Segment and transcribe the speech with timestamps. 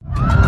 [0.00, 0.47] you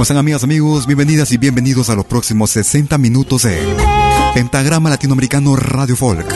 [0.00, 0.86] ¿Cómo están amigas, amigos?
[0.86, 3.58] Bienvenidas y bienvenidos a los próximos 60 minutos de
[4.32, 6.26] Pentagrama Latinoamericano Radio Folk.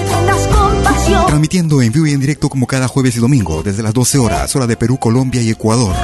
[1.26, 4.54] Transmitiendo en vivo y en directo como cada jueves y domingo desde las 12 horas,
[4.54, 5.96] hora de Perú, Colombia y Ecuador.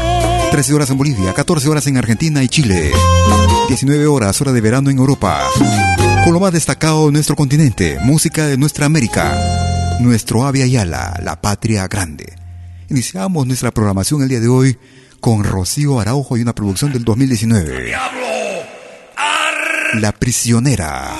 [0.50, 2.92] 13 horas en Bolivia, 14 horas en Argentina y Chile.
[3.68, 5.42] 19 horas, hora de verano en Europa.
[6.24, 9.98] Con lo más destacado de nuestro continente, música de nuestra América.
[10.00, 12.32] Nuestro Avia Yala, la patria grande.
[12.88, 14.78] Iniciamos nuestra programación el día de hoy
[15.20, 17.92] con Rocío Araujo y una producción del 2019.
[19.94, 21.10] La prisionera.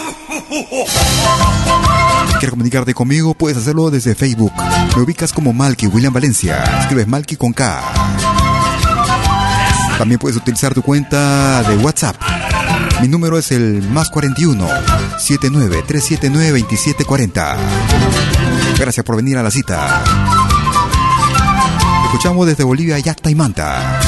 [2.33, 3.35] ¿Quieres comunicarte conmigo?
[3.35, 4.53] Puedes hacerlo desde Facebook.
[4.97, 6.65] Me ubicas como Malky William Valencia.
[6.81, 7.83] Escribes Malky con K.
[9.99, 12.17] También puedes utilizar tu cuenta de WhatsApp.
[13.03, 14.67] Mi número es el más 41
[15.19, 17.57] 79 379 2740.
[18.79, 20.40] Gracias por venir a la cita.
[22.11, 24.01] Escuchamos desde Bolivia Yacta y Manta.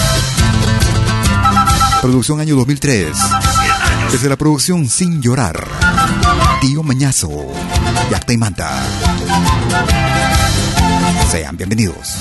[2.01, 3.17] Producción año 2003.
[4.11, 5.65] Desde la producción Sin Llorar.
[6.61, 7.31] Tío Mañazo.
[8.11, 8.83] Yacta y Manta.
[11.31, 12.17] Sean bienvenidos.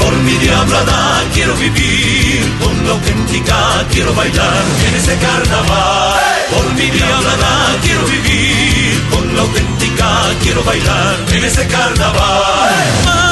[0.00, 6.20] Por mi diablada quiero vivir, con la auténtica quiero bailar en ese carnaval.
[6.50, 10.06] Por mi diablada quiero vivir, con la auténtica
[10.42, 13.27] quiero bailar en ese carnaval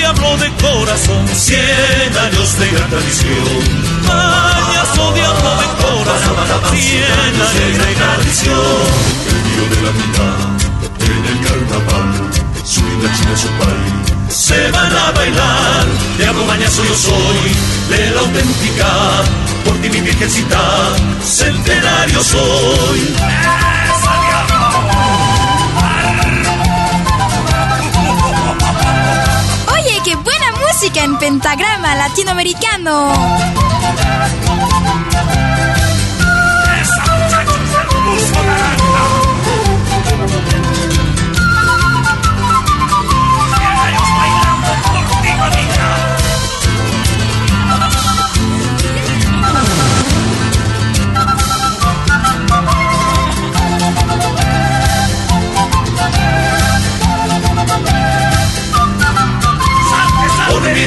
[0.00, 3.60] diablo de corazón, cien años de gran tradición.
[4.06, 6.36] Payaso diablo de corazón,
[6.72, 8.80] cien años de gran tradición.
[9.30, 10.26] El mío de la vida,
[11.10, 12.08] en el carnaval,
[12.64, 14.34] su linda china su país.
[14.34, 15.86] Se van a bailar,
[16.16, 17.50] diablo mañazo yo soy,
[17.90, 18.90] de la auténtica,
[19.64, 20.62] por ti mi virgencita,
[21.22, 23.69] centenario soy.
[31.50, 33.10] Pentagrama latinoamericano.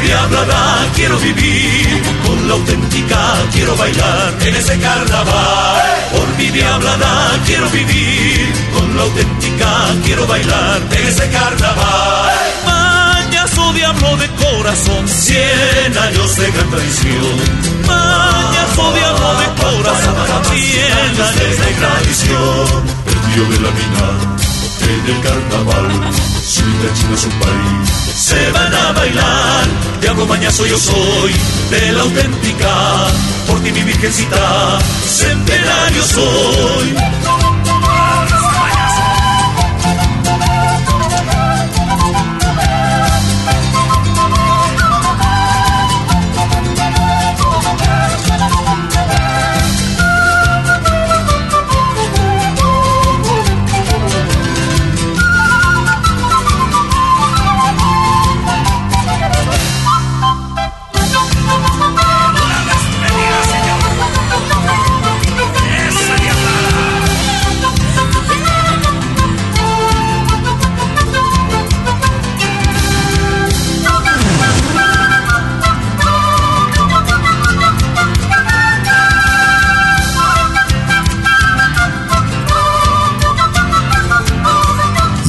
[0.04, 3.20] Mi diablada quiero vivir, con la auténtica
[3.54, 5.82] quiero bailar en ese carnaval.
[6.12, 9.70] Por mi diablada quiero vivir, con la auténtica
[10.04, 12.36] quiero bailar en ese carnaval.
[12.66, 17.38] Mañazo diablo de corazón, cien años de gran traición.
[17.88, 20.16] Mañazo diablo de corazón,
[20.52, 22.84] cien años de gran traición.
[23.08, 24.08] El tío de la mina,
[24.84, 26.14] en el carnaval,
[26.46, 29.66] su china su país se van a bailar.
[30.02, 31.34] Diablo mañazo yo soy,
[31.72, 33.08] de la auténtica,
[33.48, 37.43] por ti mi virgencita, centenario soy.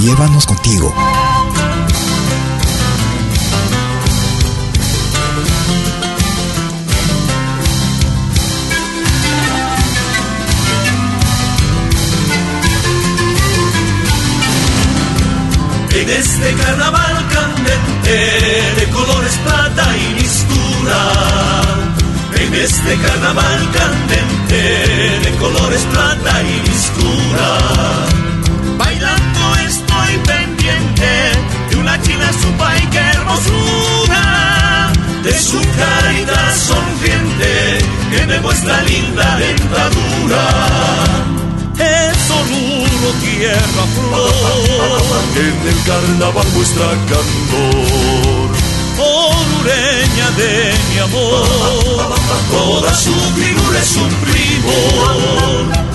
[0.05, 0.95] Llévanos contigo.
[15.91, 18.11] En este carnaval candente
[18.77, 21.01] de colores plata y mistura.
[22.37, 28.05] En este carnaval candente de colores plata y mistura
[32.05, 34.93] china su pai, qué hermosura
[35.23, 37.79] de su carita sonriente
[38.11, 40.45] que me muestra linda dentadura.
[41.79, 45.03] Es Oruro, tierra flor,
[45.37, 48.51] en el carnaval muestra candor.
[48.99, 52.15] Orureña de mi amor,
[52.51, 55.94] toda su figura es un primor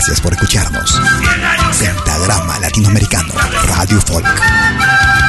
[0.00, 0.98] Gracias por escucharnos.
[1.78, 3.34] Pentagrama Latinoamericano,
[3.66, 5.19] Radio Folk.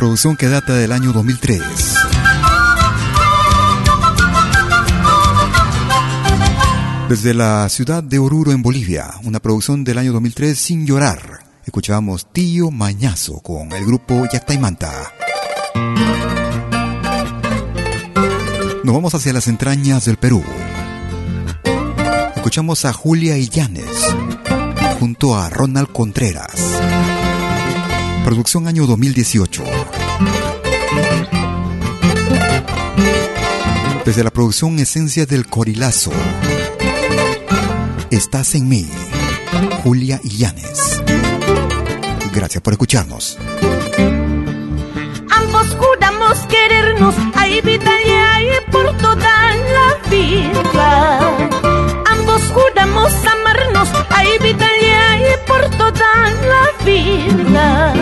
[0.00, 1.60] Producción que data del año 2003.
[7.10, 11.40] Desde la ciudad de Oruro, en Bolivia, una producción del año 2003 sin llorar.
[11.66, 15.12] Escuchábamos Tío Mañazo con el grupo Yactaimanta.
[18.82, 20.42] Nos vamos hacia las entrañas del Perú.
[22.36, 23.84] Escuchamos a Julia Illanes
[24.98, 26.80] junto a Ronald Contreras.
[28.24, 29.79] Producción año 2018.
[34.04, 36.10] Desde la producción Esencia del Corilazo.
[38.10, 38.88] Estás en mí,
[39.84, 41.00] Julia Illanes.
[42.32, 43.38] Gracias por escucharnos.
[45.30, 51.30] Ambos juramos querernos, hay vida y hay por toda la vida.
[52.54, 54.66] Juramos amarnos, hay vida
[55.18, 57.94] y por toda la vida.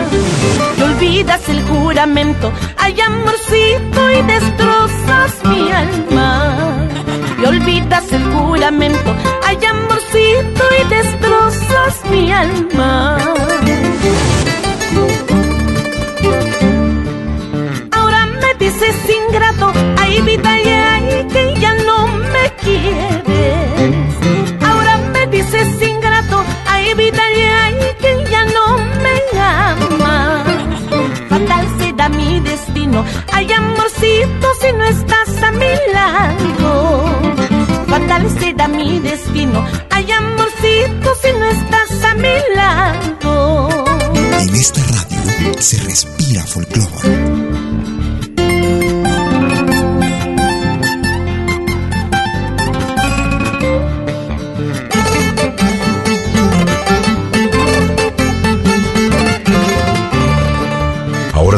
[0.77, 6.57] Y olvidas el juramento, hay amorcito y destrozas mi alma.
[7.41, 9.15] Y olvidas el juramento,
[9.45, 13.17] hay amorcito y destrozas mi alma.
[17.91, 23.98] Ahora me dices ingrato, hay vida y que ya no me quieres.
[26.89, 30.43] Ahora me dices ingrato, hay vida y hay que ya no me ama.
[31.29, 37.05] Fatal será mi destino, hay amorcito si no estás a mi lado.
[37.87, 43.69] Fatal será mi destino, hay amorcito si no estás a mi lado.
[44.39, 47.29] En esta radio se respira folclore.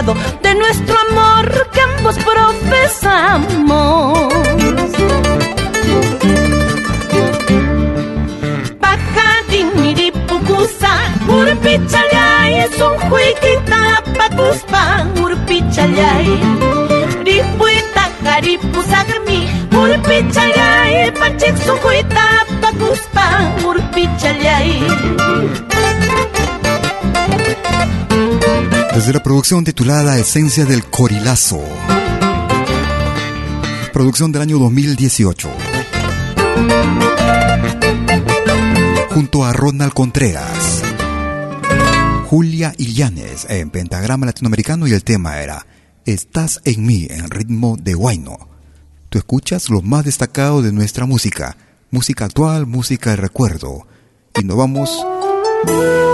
[0.00, 4.32] De nuestro amor que ambos profesamos.
[8.80, 10.88] Pajarin miripukusa
[11.28, 16.26] Urpichalay es un juiquita patuspa Urpichalay
[17.22, 24.80] Ripuita jaripusagmi Urpichalay Pachek su juita patuspa Urpichalay
[29.00, 31.62] Desde la producción titulada Esencia del Corilazo.
[33.94, 35.50] Producción del año 2018.
[39.08, 40.82] Junto a Ronald Contreras.
[42.26, 45.64] Julia Illanes en Pentagrama Latinoamericano y el tema era
[46.04, 48.50] Estás en mí en ritmo de guayno.
[49.08, 51.56] Tú escuchas lo más destacado de nuestra música,
[51.90, 53.86] música actual, música de recuerdo.
[54.38, 54.90] Y nos vamos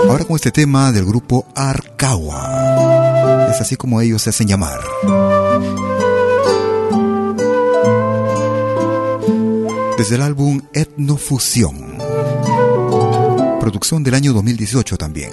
[0.09, 3.47] ahora con este tema del grupo Arkawa.
[3.51, 4.79] Es así como ellos se hacen llamar.
[9.97, 11.97] Desde el álbum Etnofusión.
[13.59, 15.31] Producción del año 2018 también.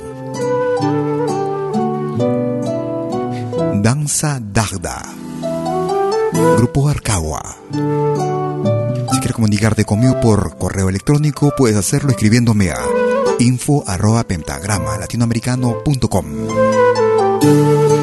[3.82, 5.02] Danza Dagda.
[6.56, 7.56] Grupo Arkawa.
[7.70, 12.78] Si quieres comunicarte conmigo por correo electrónico, puedes hacerlo escribiéndome a
[13.38, 17.93] info arroba pentagrama latinoamericano.com.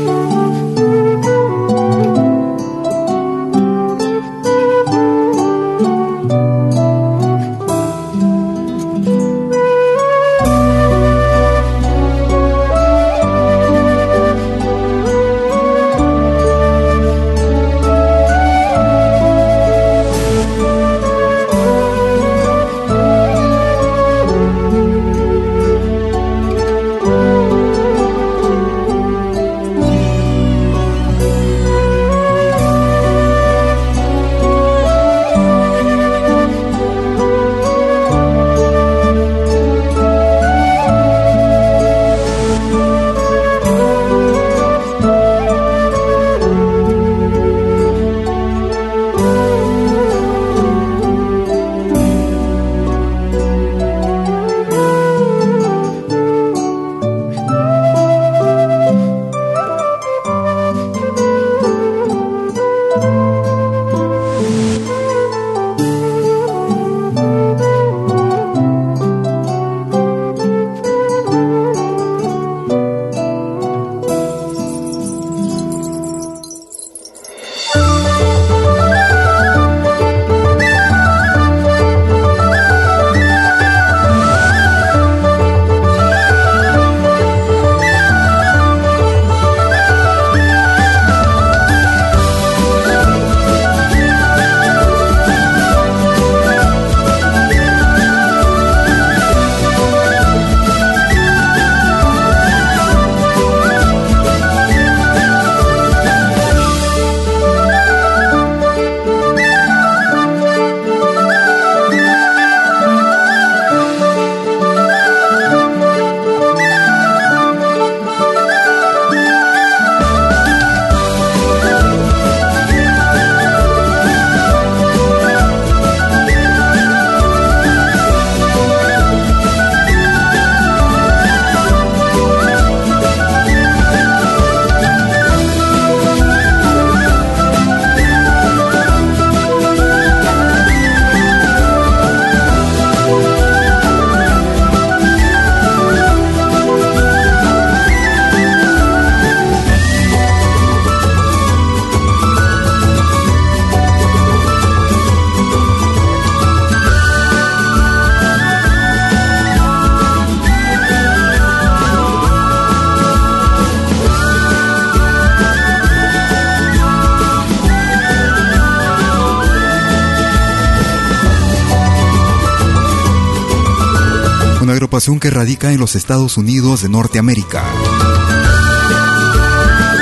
[175.01, 177.63] que radica en los Estados Unidos de Norteamérica.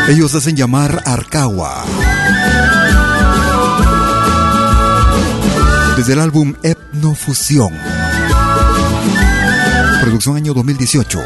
[0.09, 1.85] Ellos hacen llamar Arcawa.
[5.95, 7.73] Desde el álbum Etnofusión.
[10.01, 11.21] Producción año 2018.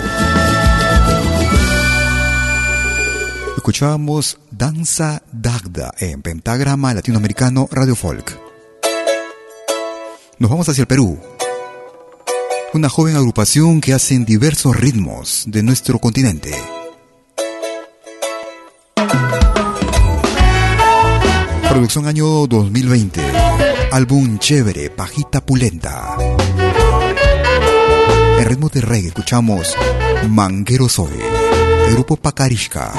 [3.58, 8.40] Escuchábamos Danza Dagda en Pentagrama Latinoamericano Radio Folk.
[10.38, 11.33] Nos vamos hacia el Perú.
[12.74, 16.52] Una joven agrupación que hacen diversos ritmos de nuestro continente.
[21.70, 23.22] Producción año 2020.
[23.92, 26.18] Álbum chévere, pajita pulenta.
[28.40, 29.76] En ritmo de reggae escuchamos
[30.28, 31.14] Manguero Soy,
[31.92, 32.92] grupo Pacarishka.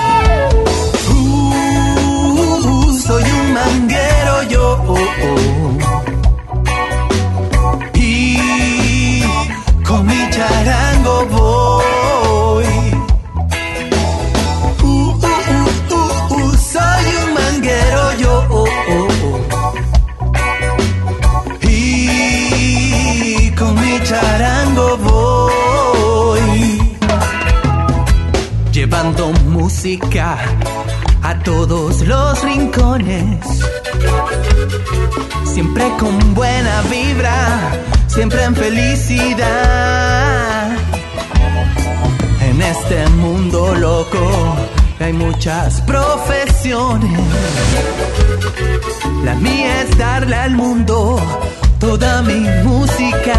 [10.34, 12.66] Charango voy.
[14.82, 18.34] Uh, uh, uh, uh, uh, soy un manguero yo.
[18.50, 19.38] Oh, oh.
[21.62, 26.46] Y con mi charango voy.
[28.72, 30.38] Llevando música
[31.22, 33.46] a todos los rincones.
[35.54, 37.36] Siempre con buena vibra,
[38.14, 39.48] siempre en felicidad.
[42.48, 44.54] En este mundo loco
[45.00, 47.18] hay muchas profesiones.
[49.24, 51.20] La mía es darle al mundo
[51.80, 53.34] toda mi música.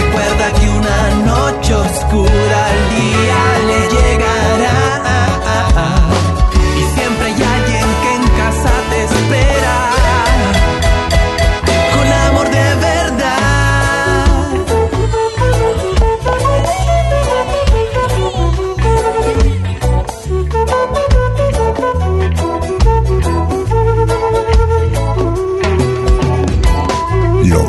[0.00, 4.07] Recuerda que una noche oscura al día le llegará.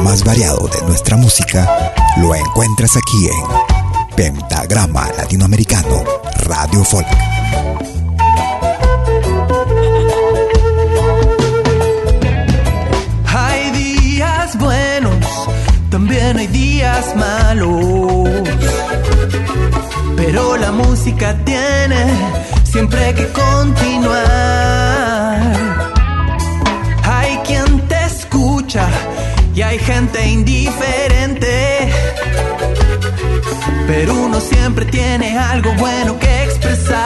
[0.10, 6.04] Más variado de nuestra música lo encuentras aquí en Pentagrama Latinoamericano
[6.46, 7.06] Radio Folk.
[13.28, 15.28] Hay días buenos,
[15.92, 18.30] también hay días malos.
[20.18, 22.08] Pero la música tiene
[22.64, 24.24] siempre que continuar.
[27.04, 28.90] Hay quien te escucha
[29.56, 31.90] y hay gente indiferente.
[33.88, 37.00] Pero uno siempre tiene algo bueno que expresar.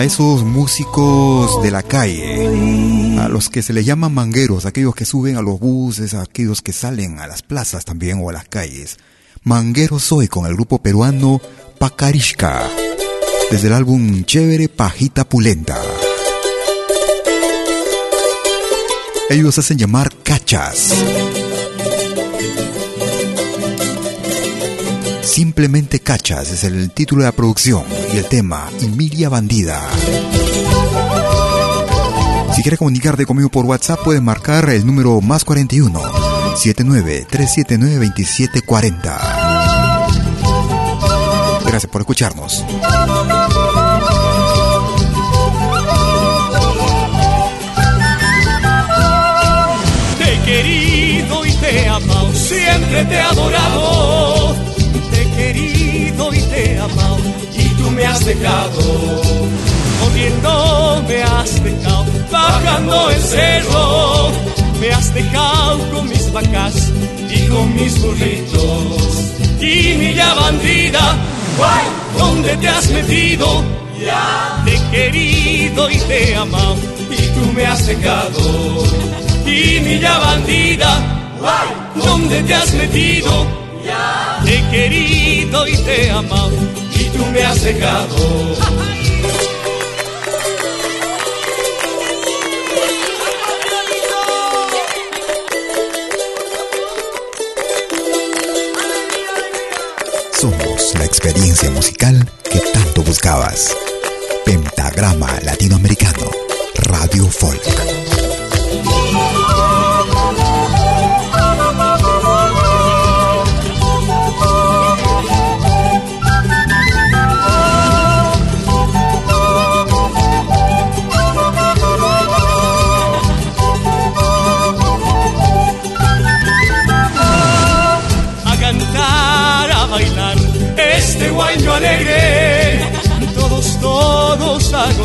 [0.00, 5.04] A esos músicos de la calle, a los que se les llaman mangueros, aquellos que
[5.04, 8.96] suben a los buses, aquellos que salen a las plazas también o a las calles.
[9.42, 11.38] Mangueros soy con el grupo peruano
[11.78, 12.66] Pacarishka,
[13.50, 15.78] desde el álbum Chévere Pajita Pulenta.
[19.28, 20.94] Ellos hacen llamar cachas.
[25.30, 29.80] Simplemente Cachas es el título de la producción y el tema Emilia Bandida.
[32.52, 36.02] Si quieres comunicarte conmigo por WhatsApp, puedes marcar el número más 41
[36.56, 39.20] 79 379 2740.
[41.64, 42.64] Gracias por escucharnos.
[50.18, 53.99] Te he querido y te he amado, siempre te he adorado
[56.80, 57.18] amado
[57.54, 58.80] y tú me has dejado.
[60.00, 64.30] Corriendo me has dejado, bajando el cerro,
[64.80, 66.90] me has dejado con mis vacas
[67.30, 69.32] y con mis burritos.
[69.60, 71.16] Y mi ya bandida,
[71.58, 71.84] guay,
[72.18, 73.62] ¿dónde te has metido?
[74.02, 76.76] Ya te he querido y te he amado
[77.10, 78.84] y tú me has dejado.
[79.44, 80.90] Y mi ya bandida,
[81.40, 81.68] guay,
[82.06, 83.60] ¿dónde te has metido?
[84.44, 88.16] Te he querido y te he y tú me has dejado.
[100.40, 103.76] Somos la experiencia musical que tanto buscabas.
[104.44, 106.30] Pentagrama Latinoamericano,
[106.76, 108.29] Radio Folk.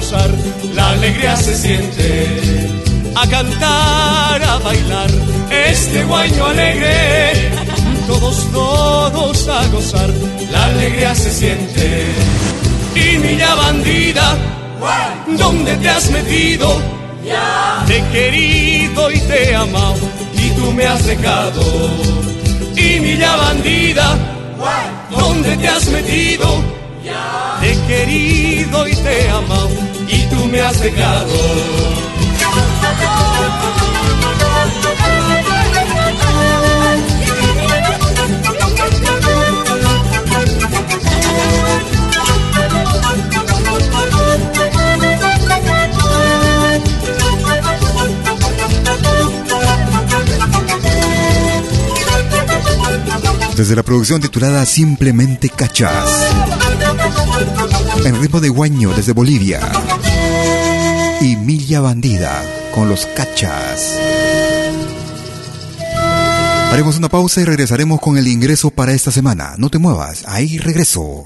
[0.06, 0.30] Gozar,
[0.76, 2.28] la alegría se siente,
[3.15, 5.10] a cantar, a bailar,
[5.50, 7.50] este guaño alegre,
[8.06, 10.10] todos, todos a gozar,
[10.52, 12.06] la alegría se siente.
[12.94, 14.38] Y niña bandida,
[15.39, 16.80] ¿dónde te has metido?
[17.88, 21.63] Te he querido y te he amado, y tú me has dejado.
[22.76, 24.18] Y niña bandida,
[25.10, 26.46] ¿Dónde te has metido?
[27.62, 29.75] Te he querido y te he amado
[30.08, 31.96] y tú me has dejado.
[53.56, 56.64] desde la producción titulada Simplemente Cachas.
[58.04, 59.60] En ritmo de guaño desde Bolivia.
[61.22, 63.98] Y Milla Bandida con los Cachas.
[66.72, 69.54] Haremos una pausa y regresaremos con el ingreso para esta semana.
[69.58, 71.26] No te muevas, ahí regreso.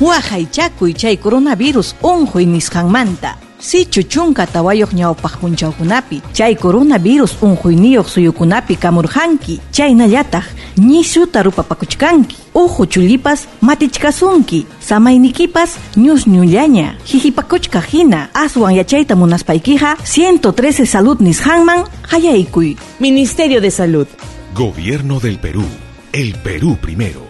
[0.00, 2.46] y chay coronavirus unjo y
[2.88, 3.38] manta.
[3.60, 10.44] Si chuchunka tawayoq ñawpaq punchawkunapi chay coronavirus unquyniyuq suyukunapi kamurqanki chaynallataq
[10.80, 14.66] ñisuta rupapakuchkanki uhu chullipas matichkasunki.
[14.80, 24.06] Samaynikipas ñusñullaña hihipakuchka hina aswan yachayta munaspaykiqa 113 salud nisqanman hayaykuy Ministerio de Salud.
[24.54, 25.64] Gobierno del Perú.
[26.12, 27.29] El Perú primero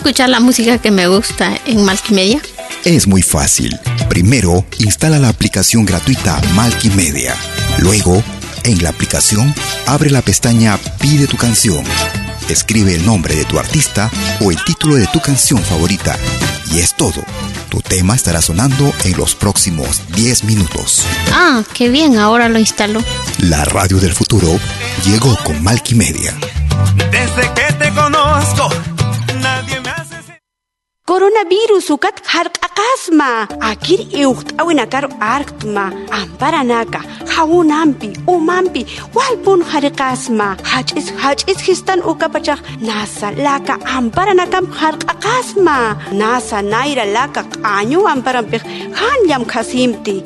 [0.00, 2.40] Escuchar la música que me gusta en Multimedia?
[2.86, 3.78] Es muy fácil.
[4.08, 7.36] Primero, instala la aplicación gratuita Multimedia.
[7.80, 8.24] Luego,
[8.64, 9.54] en la aplicación,
[9.86, 11.84] abre la pestaña Pide tu canción.
[12.48, 14.10] Escribe el nombre de tu artista
[14.40, 16.16] o el título de tu canción favorita.
[16.72, 17.22] Y es todo.
[17.68, 21.04] Tu tema estará sonando en los próximos 10 minutos.
[21.30, 23.04] Ah, qué bien, ahora lo instalo.
[23.40, 24.58] La radio del futuro
[25.04, 26.34] llegó con Multimedia.
[27.10, 27.39] Desde
[31.40, 35.84] coronavirus ukat harqaqasma akir euqt awinakar arqtma
[36.20, 37.00] amparanaka
[37.32, 38.82] jaunampi umampi
[39.16, 42.56] walpun harqasma hachis hachis histan ukapacha
[42.88, 45.76] nasa laka amparanakam harqaqasma
[46.20, 48.58] nasa naira laka qañu amparampi
[49.00, 50.16] hanyam khasimti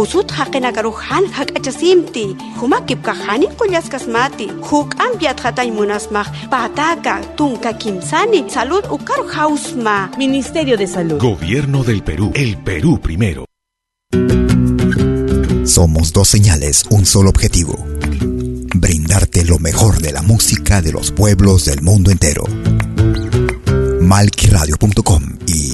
[0.00, 2.26] usut haqinakaru han hak'achasimti
[2.60, 11.18] humakipka hani qullasqasmati huk'ampiat hatay munasmaq pataka tunka kimsani salud ukaru hausma Ministerio de Salud.
[11.20, 12.32] Gobierno del Perú.
[12.34, 13.44] El Perú primero.
[15.66, 17.74] Somos dos señales, un solo objetivo.
[18.74, 22.44] Brindarte lo mejor de la música de los pueblos del mundo entero.
[24.00, 25.73] Malquiradio.com y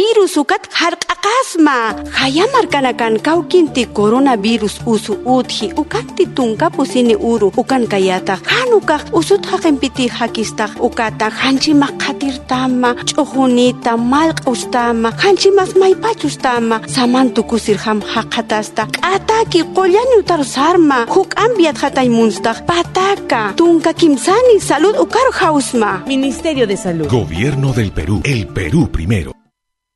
[0.00, 9.12] Coronavirus ukat harq'aqasma hayamarkanakan kawkinti coronavirus usu utji ukanti tunka pusini uru ukan kayata hanukaq
[9.12, 21.04] usut haqinpiti hakistaq ukata hanchimaq qatirtama ch'uqunita malq'ustama hanchimas maypachustama samantukusirham haqatasta k'ataki qollañutar sarma
[21.12, 27.08] huk'ambiat hatay munstaq pataka tunka kimsani salud ukaru hausma Ministerio de Salud.
[27.08, 28.22] Gobierno del Perú.
[28.24, 29.39] El Perú primero.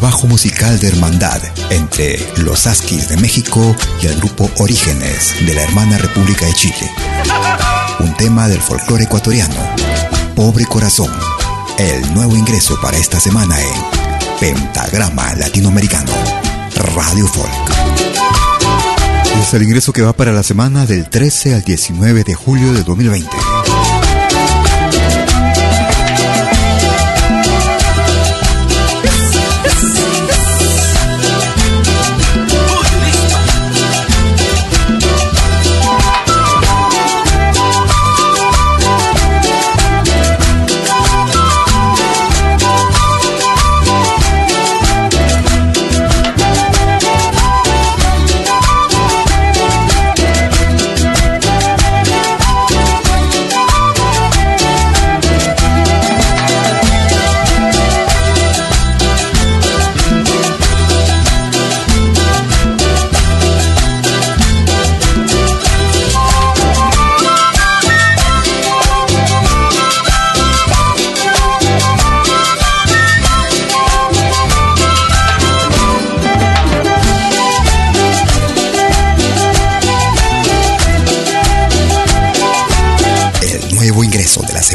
[0.00, 5.62] Trabajo musical de hermandad entre los Askis de México y el grupo Orígenes de la
[5.62, 6.92] hermana República de Chile.
[8.00, 9.56] Un tema del folclore ecuatoriano,
[10.34, 11.10] Pobre Corazón,
[11.78, 16.12] el nuevo ingreso para esta semana en Pentagrama Latinoamericano,
[16.94, 17.70] Radio Folk.
[19.40, 22.82] Es el ingreso que va para la semana del 13 al 19 de julio de
[22.82, 23.30] 2020.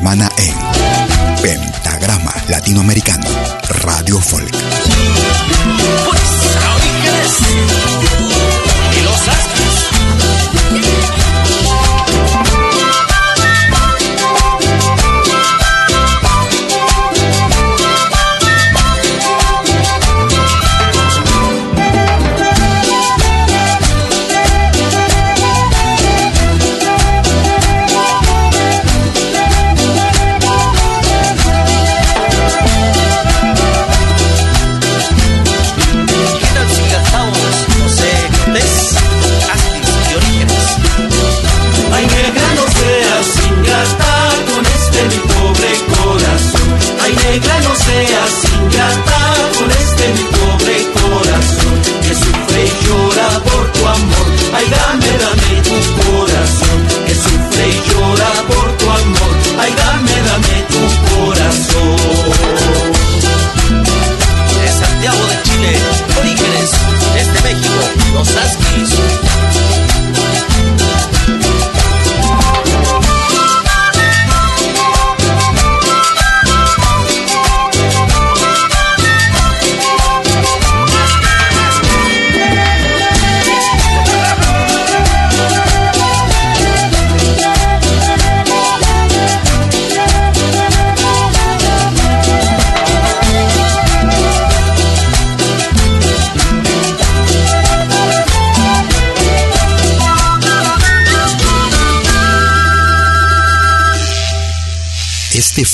[0.01, 0.55] semana en
[1.43, 3.29] Pentagrama Latinoamericano,
[3.83, 4.57] Radio Folk.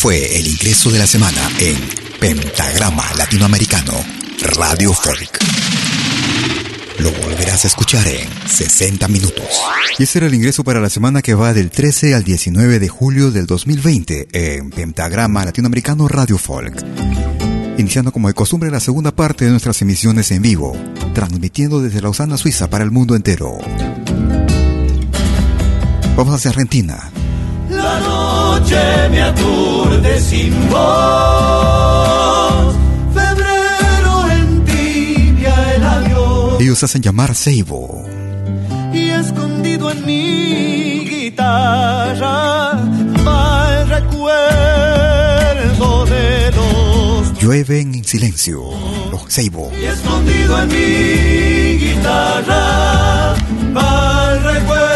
[0.07, 1.75] Fue el ingreso de la semana en
[2.17, 3.91] Pentagrama Latinoamericano,
[4.55, 5.37] Radio Folk.
[6.99, 9.45] Lo volverás a escuchar en 60 minutos.
[9.99, 12.87] Y ese era el ingreso para la semana que va del 13 al 19 de
[12.87, 16.81] julio del 2020 en Pentagrama Latinoamericano Radio Folk.
[17.77, 20.73] Iniciando como de costumbre la segunda parte de nuestras emisiones en vivo,
[21.13, 23.57] transmitiendo desde Lausana, Suiza para el mundo entero.
[26.15, 27.11] Vamos hacia Argentina.
[27.69, 27.99] La
[28.59, 32.75] noche me aturde sin voz.
[33.13, 36.59] Febrero en tibia el adiós.
[36.61, 38.03] Ellos hacen llamar Seibo.
[38.93, 42.73] Y escondido en mi guitarra
[43.25, 44.35] va el recuerdo
[46.05, 47.33] de los.
[47.39, 48.61] Llueven en silencio.
[49.11, 49.71] Los Seibo.
[49.79, 53.35] Y escondido en mi guitarra
[53.75, 54.86] va el recuerdo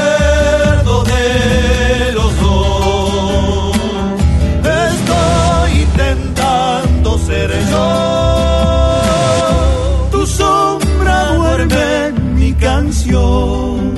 [13.12, 13.94] canción.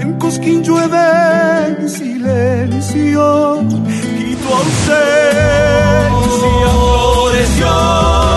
[0.00, 5.08] En Cosquín llueve en silencio y tu ausencia
[6.82, 8.33] floreció.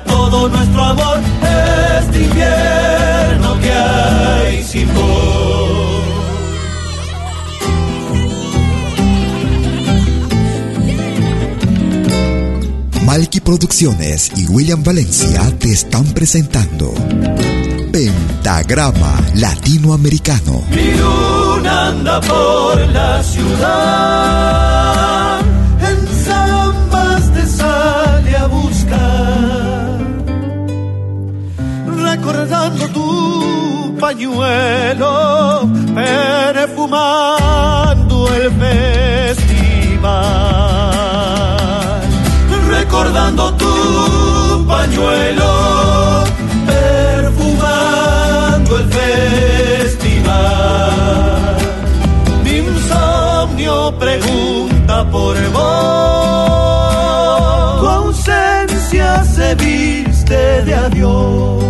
[0.00, 1.20] Todo nuestro amor
[1.98, 5.74] este invierno que hay sin vos
[13.04, 16.92] Malky Producciones y William Valencia te están presentando
[17.92, 20.64] Pentagrama Latinoamericano.
[20.70, 25.13] Mi luna anda por la ciudad,
[34.24, 40.00] pañuelo, perfumando el festival,
[42.68, 46.24] recordando tu pañuelo,
[46.66, 50.32] perfumando el festival.
[52.44, 55.64] Mi insomnio pregunta por vos.
[57.80, 61.64] Tu ausencia se viste de adiós.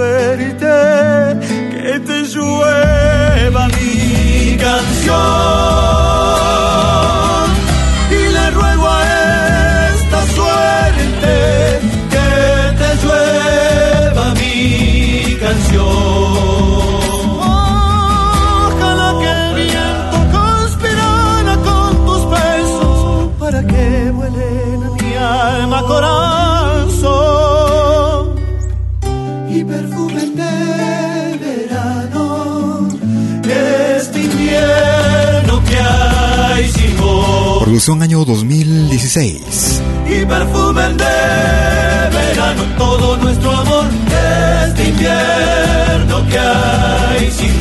[0.00, 1.36] Suerte
[1.72, 5.99] que te llueva mi canción.
[37.70, 39.82] Producción año 2016.
[40.04, 43.84] Y perfume de verano, todo nuestro amor,
[44.66, 47.52] este invierno que hay sin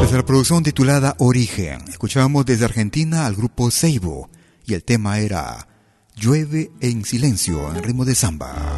[0.00, 4.28] Desde la producción titulada Origen, escuchábamos desde Argentina al grupo Seibo
[4.66, 5.68] y el tema era
[6.16, 8.76] Llueve en silencio en ritmo de samba.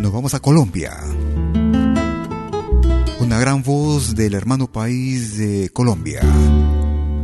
[0.00, 0.96] Nos vamos a Colombia.
[3.24, 6.20] Una gran voz del hermano país de Colombia.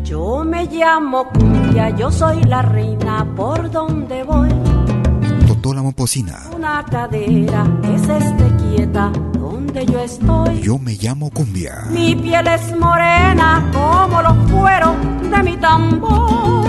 [0.03, 4.49] Yo me llamo Cumbia, yo soy la reina por donde voy.
[5.47, 6.39] Totó la Momposina.
[6.57, 10.63] Una cadera es este quieta donde yo estoy.
[10.63, 11.85] Yo me llamo Cumbia.
[11.91, 14.97] Mi piel es morena como los cueros
[15.31, 16.65] de mi tambor.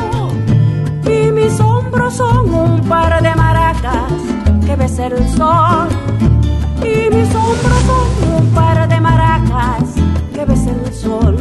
[1.05, 4.11] Y mis hombros son un par de maracas
[4.65, 5.87] que besa el sol.
[6.83, 8.30] Y mis hombros son
[10.33, 11.37] que besa el sol.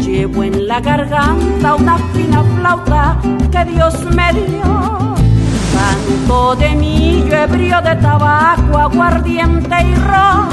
[0.00, 3.16] Llevo en la garganta una fina flauta
[3.50, 5.14] que Dios me dio.
[5.74, 10.48] Canto de millo, ebrio de tabaco, aguardiente y ron.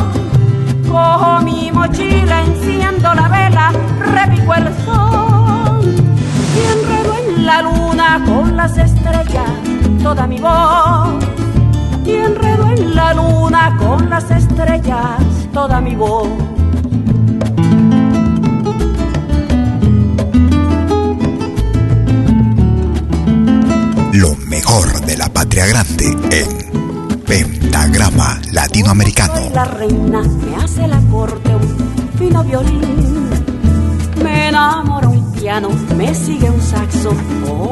[0.90, 5.96] Cojo mi mochila, enciendo la vela, repico el sol.
[6.56, 9.50] Y enredo en la luna con las estrellas
[10.02, 11.39] toda mi voz.
[12.10, 15.22] Y enredo en la luna con las estrellas
[15.54, 16.28] toda mi voz.
[24.14, 29.52] Lo mejor de la patria grande en Pentagrama Latinoamericano.
[29.54, 33.30] La reina me hace la corte un fino violín.
[34.24, 37.12] Me enamora un piano, me sigue un saxo,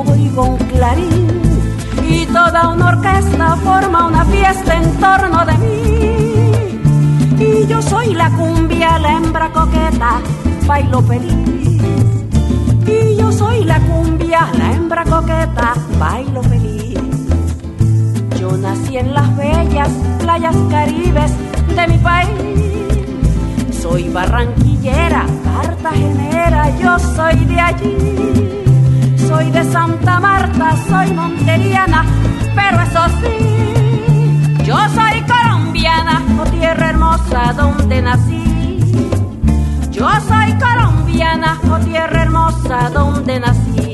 [0.07, 1.56] oigo un clarín.
[2.09, 5.77] Y toda una orquesta forma una fiesta en torno de mí.
[7.39, 10.21] Y yo soy la cumbia, la hembra coqueta,
[10.65, 11.81] bailo feliz.
[12.87, 16.99] Y yo soy la cumbia, la hembra coqueta, bailo feliz.
[18.39, 19.89] Yo nací en las bellas
[20.19, 21.31] playas caribes
[21.75, 23.77] de mi país.
[23.81, 28.66] Soy barranquillera, cartagenera, yo soy de allí.
[29.27, 32.05] Soy de Santa Marta, soy monteriana,
[32.55, 38.79] pero eso sí, yo soy colombiana, oh tierra hermosa donde nací.
[39.91, 43.86] Yo soy colombiana, oh tierra hermosa donde nací.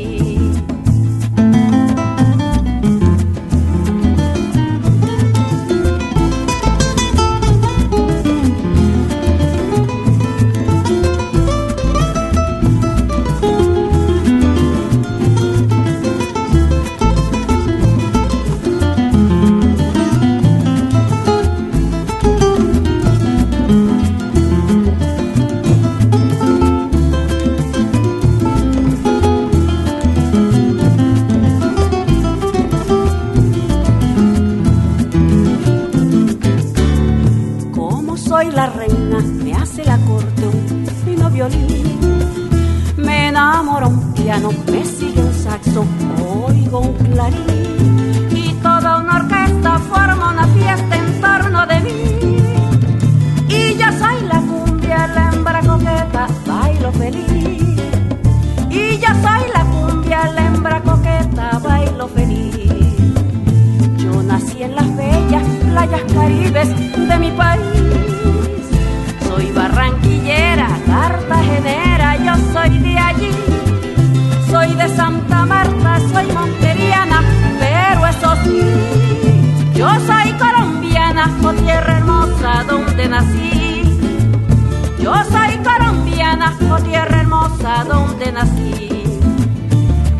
[88.23, 89.03] Donde nací.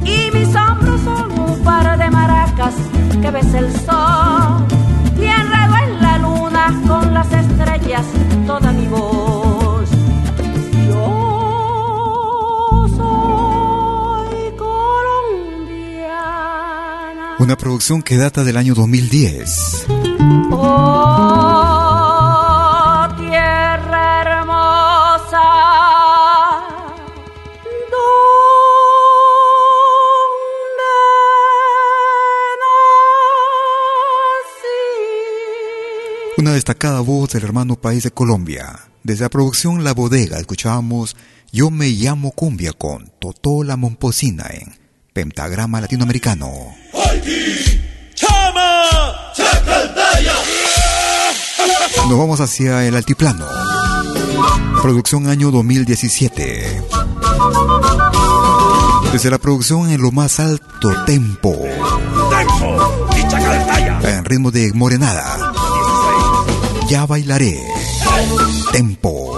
[0.03, 2.73] Y mis hombros son un par de maracas
[3.21, 4.65] que ves el sol.
[5.17, 8.05] Y enredo en la luna con las estrellas
[8.45, 9.89] toda mi voz.
[10.87, 16.17] Yo soy colombiana.
[17.39, 19.85] Una producción que data del año 2010.
[20.51, 21.52] Oh,
[36.64, 38.80] destacada voz del hermano país de Colombia.
[39.03, 41.18] Desde la producción La Bodega escuchábamos
[41.51, 44.74] Yo me llamo Cumbia con Totó la Momposina en
[45.11, 46.49] Pentagrama Latinoamericano.
[52.07, 53.45] Nos vamos hacia el altiplano.
[54.82, 56.82] Producción año 2017.
[59.11, 61.61] Desde la producción en lo más alto tempo.
[64.01, 65.52] En ritmo de morenada.
[66.93, 67.59] Ya bailaré.
[68.71, 69.35] Tempo.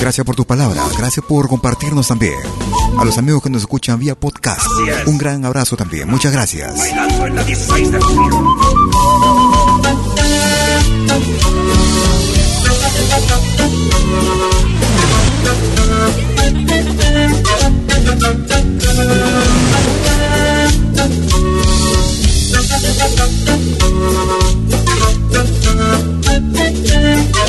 [0.00, 2.34] Gracias por tus palabras, gracias por compartirnos también.
[2.98, 4.66] A los amigos que nos escuchan vía podcast,
[5.06, 6.10] un gran abrazo también.
[6.10, 6.76] Muchas gracias.
[6.76, 8.00] Bailando en la 16 de.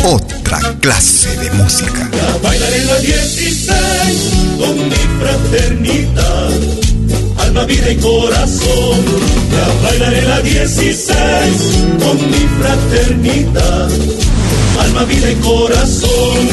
[0.09, 2.09] Otra clase de música.
[2.13, 3.75] Ya bailaré en la 16
[4.57, 6.51] con mi fraternidad.
[7.39, 9.03] Alma, vida y corazón.
[9.51, 11.07] Ya bailaré en la 16
[11.99, 13.89] con mi fraternidad.
[14.79, 16.47] Alma, vida y corazón.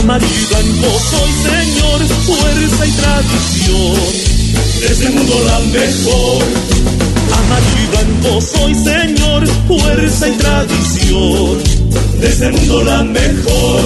[0.00, 3.96] Amarillo y blanco soy Señor, fuerza y tradición.
[4.82, 6.44] Desde el mundo la mejor.
[7.32, 11.78] Amarillo y blanco soy Señor, fuerza y tradición.
[12.20, 13.84] Desde el mundo la mejor.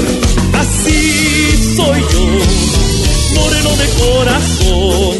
[0.54, 5.18] Así soy yo, moreno de corazón.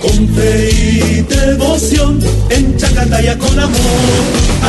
[0.00, 2.18] Con fe y devoción,
[2.50, 4.22] en Chacataya con amor.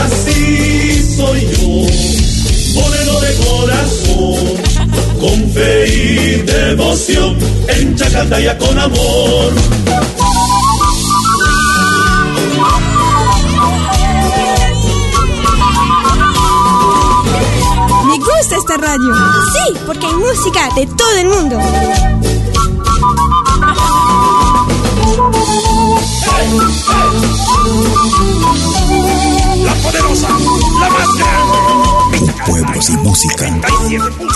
[0.05, 4.45] Así soy yo, moreno de corazón.
[5.19, 9.53] Con fe y devoción, en Chacataya con amor.
[18.35, 19.13] Gusta esta radio.
[19.53, 21.57] Sí, porque hay música de todo el mundo.
[29.63, 30.29] La poderosa,
[30.79, 31.57] la más grande.
[32.21, 33.45] Un pueblo sin música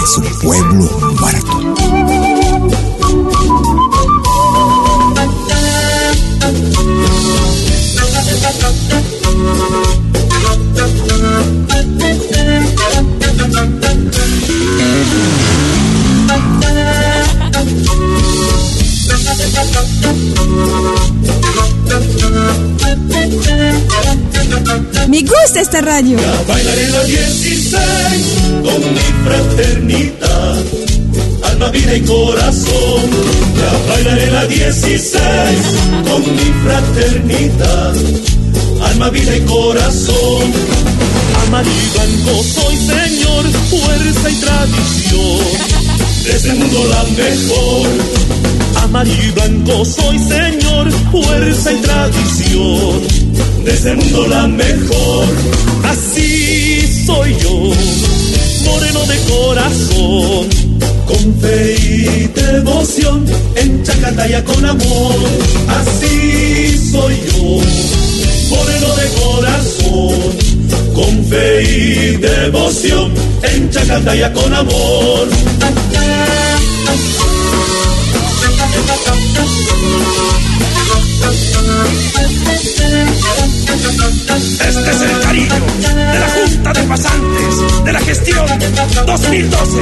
[0.04, 0.86] es un pueblo
[1.20, 1.62] muerto.
[25.08, 26.18] Me gusta esta radio.
[26.18, 27.82] Ya bailaré la 16
[28.64, 30.64] con mi fraternidad.
[31.44, 33.10] Alma, vida y corazón.
[33.58, 35.12] Ya bailaré la 16
[36.10, 37.94] con mi fraternidad.
[38.86, 40.52] Alma, vida y corazón.
[41.52, 45.82] Blanco soy Señor, fuerza y tradición.
[46.58, 47.88] Mundo la mejor.
[48.84, 53.02] Amarillo blanco soy Señor, fuerza y tradición.
[53.98, 55.26] Mundo la mejor.
[55.84, 57.74] Así soy yo,
[58.64, 60.48] moreno de corazón.
[61.06, 63.26] Con fe y devoción,
[63.58, 65.16] en Chacataya con amor.
[65.68, 67.60] Así soy yo,
[68.56, 70.51] moreno de corazón.
[70.94, 73.14] Con fe y devoción,
[73.44, 75.28] en Chacataya con amor.
[84.68, 88.46] Este es el cariño de la Junta de Pasantes de la gestión
[89.06, 89.78] 2012.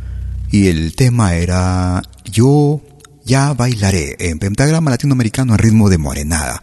[0.54, 2.00] Y el tema era
[2.30, 2.80] Yo
[3.24, 6.62] ya bailaré en pentagrama latinoamericano en ritmo de morenada.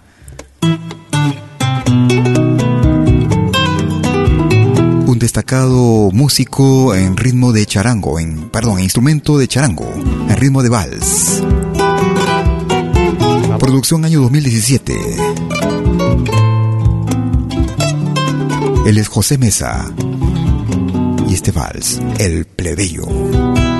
[5.05, 10.63] Un destacado músico en ritmo de charango, en perdón, en instrumento de charango, en ritmo
[10.63, 11.43] de vals.
[13.59, 14.95] Producción año 2017.
[18.85, 19.93] Él es José Mesa.
[21.27, 23.60] Y este vals, El Plebeyo.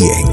[0.00, 0.25] Encuentras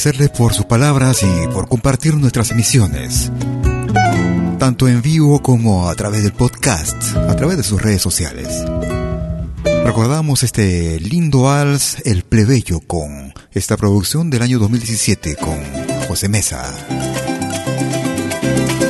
[0.00, 3.30] agradecerles por sus palabras y por compartir nuestras emisiones,
[4.58, 8.48] tanto en vivo como a través del podcast, a través de sus redes sociales.
[9.84, 15.58] Recordamos este lindo vals El Plebeyo con esta producción del año 2017 con
[16.08, 16.64] José Mesa.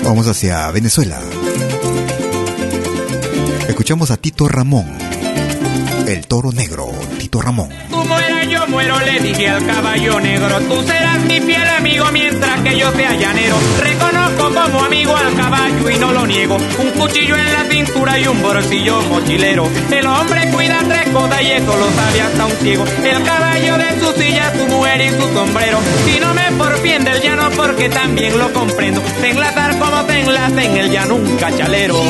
[0.04, 1.20] Vamos hacia Venezuela.
[3.66, 4.86] Escuchamos a Tito Ramón,
[6.06, 6.88] el toro negro,
[7.18, 7.89] Tito Ramón
[8.70, 10.60] muero, le dije al caballo negro.
[10.60, 13.56] Tú serás mi fiel amigo mientras que yo sea llanero.
[13.80, 16.56] Reconozco como amigo al caballo y no lo niego.
[16.56, 19.68] Un cuchillo en la cintura y un bolsillo mochilero.
[19.90, 22.84] El hombre cuida tres cosas y eso lo sabe hasta un ciego.
[23.04, 25.78] El caballo de su silla, su mujer y su sombrero.
[26.06, 29.00] Si no me porfien del llano porque también lo comprendo.
[29.20, 32.00] Te enlazar como te enlace en el llano un cachalero.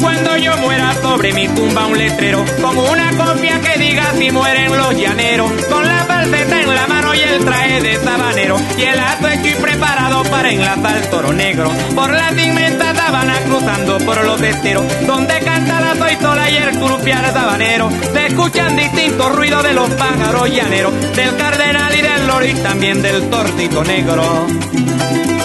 [0.00, 4.76] Cuando yo muera sobre mi tumba un letrero, como una copia que diga si mueren
[4.76, 8.96] los llaneros, con la falseta en la mano y el traje de sabanero, y el
[8.96, 14.24] lazo hecho y preparado para enlazar el toro negro, por las inmensas sabanas cruzando por
[14.24, 19.74] los esteros, donde canta la sola y el crupiar sabanero, se escuchan distintos ruidos de
[19.74, 24.46] los pájaros llaneros, del cardenal y del loro y también del tortito negro.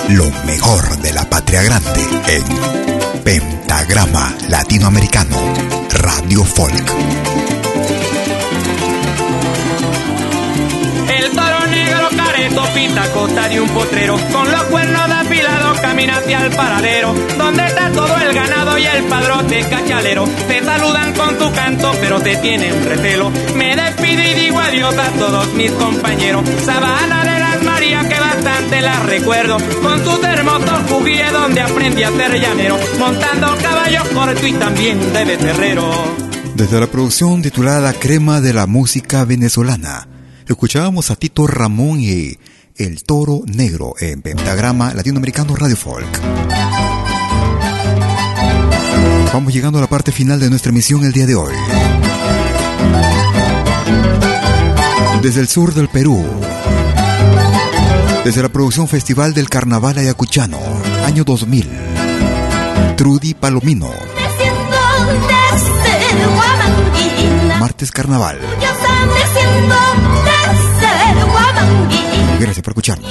[0.10, 2.95] Lo mejor de la patria grande en
[3.26, 5.36] Pentagrama Latinoamericano
[5.90, 6.92] Radio Folk.
[11.10, 16.46] El toro negro careto pinta costa de un potrero, con los cuernos afilados camina hacia
[16.46, 20.28] el paradero, donde está todo el ganado y el padrote cachalero.
[20.48, 23.32] Se saludan con tu canto, pero te tienen recelo.
[23.56, 26.46] Me despido y digo adiós a todos mis compañeros.
[26.64, 32.42] Sabana de las Que bastante la recuerdo, con sus hermosos fugies donde aprendí a ser
[32.42, 35.92] llanero, montando caballos corto y también de becerrero.
[36.56, 40.08] Desde la producción titulada Crema de la Música Venezolana,
[40.48, 42.40] escuchábamos a Tito Ramón y
[42.76, 46.10] El Toro Negro en Pentagrama Latinoamericano Radio Folk.
[49.32, 51.54] Vamos llegando a la parte final de nuestra emisión el día de hoy.
[55.22, 56.26] Desde el sur del Perú,
[58.26, 60.58] desde la producción Festival del Carnaval Ayacuchano,
[61.06, 61.70] año 2000,
[62.98, 63.92] Trudy Palomino.
[67.60, 68.40] Martes Carnaval.
[72.40, 73.05] Gracias por escucharnos.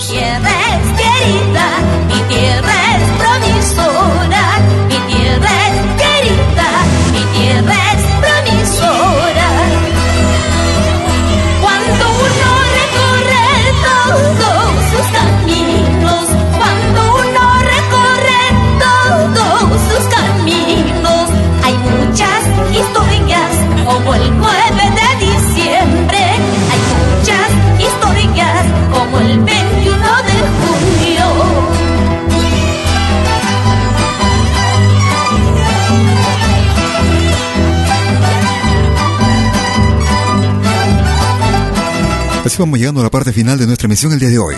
[42.55, 44.55] Así vamos llegando a la parte final de nuestra emisión el día de hoy.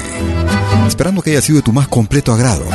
[0.86, 2.66] Esperando que haya sido de tu más completo agrado.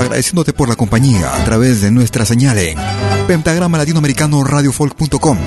[0.00, 2.78] Agradeciéndote por la compañía a través de nuestra señal en
[3.26, 5.38] pentagrama latinoamericano radiofolk.com.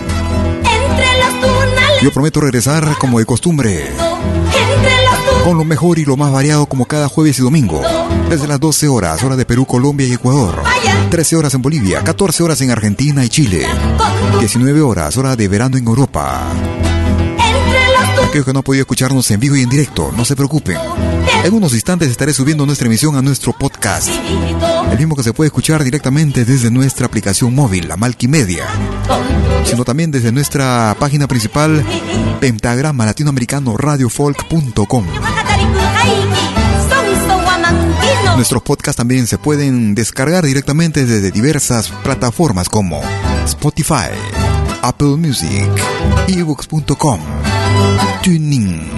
[2.04, 3.88] Yo prometo regresar como de costumbre.
[5.44, 7.82] Con lo mejor y lo más variado como cada jueves y domingo.
[8.30, 10.62] Desde las 12 horas, hora de Perú, Colombia y Ecuador.
[11.10, 13.66] 13 horas en Bolivia, 14 horas en Argentina y Chile.
[14.38, 16.44] 19 horas, hora de verano en Europa.
[18.36, 20.76] Aquellos que no han podido escucharnos en vivo y en directo, no se preocupen.
[21.46, 24.10] En unos instantes estaré subiendo nuestra emisión a nuestro podcast.
[24.92, 28.66] El mismo que se puede escuchar directamente desde nuestra aplicación móvil, la Malquimedia.
[29.64, 31.82] Sino también desde nuestra página principal,
[32.42, 35.06] pentagrama latinoamericano radiofolk.com.
[38.36, 43.02] Nuestros podcasts también se pueden descargar directamente desde diversas plataformas como
[43.46, 44.12] Spotify,
[44.82, 45.70] Apple Music,
[46.28, 47.22] ebooks.com,
[48.24, 48.96] Tuning.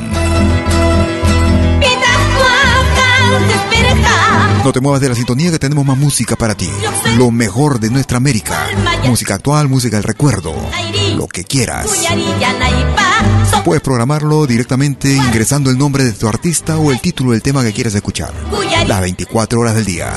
[4.63, 6.69] No te muevas de la sintonía que tenemos más música para ti.
[7.17, 8.67] Lo mejor de nuestra América.
[9.05, 10.53] Música actual, música del recuerdo.
[11.15, 11.87] Lo que quieras.
[13.63, 17.71] Puedes programarlo directamente ingresando el nombre de tu artista o el título del tema que
[17.71, 18.33] quieres escuchar.
[18.85, 20.13] Las 24 horas del día.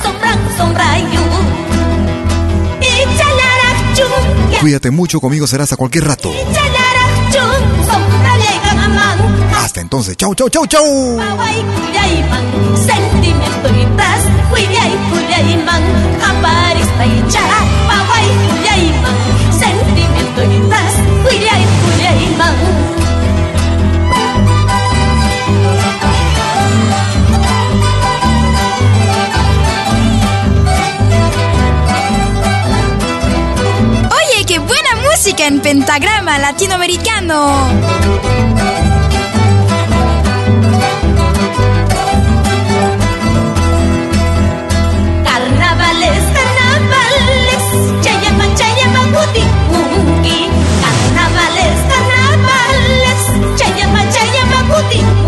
[4.59, 6.31] Cuídate mucho, conmigo serás a cualquier rato.
[9.71, 10.83] Hasta entonces, chau, chau, chau, chau.
[34.03, 38.40] Oye, qué buena música en pentagrama latinoamericano.
[54.71, 55.20] 不顶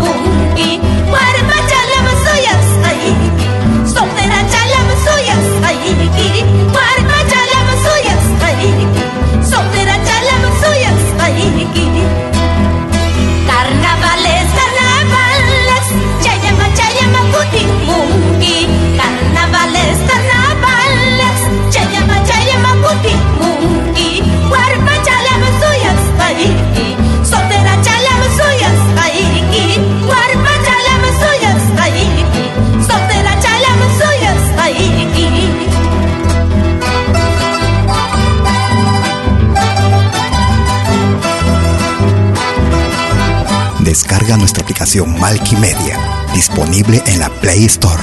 [44.24, 45.98] Nuestra aplicación Malkimedia,
[46.34, 48.02] disponible en la Play Store.